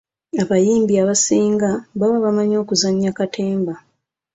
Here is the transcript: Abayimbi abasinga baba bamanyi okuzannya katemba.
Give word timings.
Abayimbi 0.41 0.93
abasinga 1.03 1.69
baba 1.99 2.17
bamanyi 2.25 2.55
okuzannya 2.63 3.09
katemba. 3.17 3.73